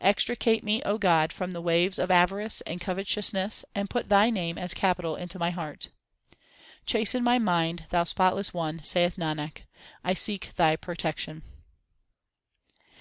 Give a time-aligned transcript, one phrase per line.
[0.00, 4.58] Extricate me, O God, from the waves of avarice and covetousness, and put Thy name
[4.58, 5.90] as capital into my heart.
[6.86, 7.84] Chasten my mind.
[7.90, 9.58] Thou spotless One, saith Nanak,
[10.02, 11.44] I seek Thy protection.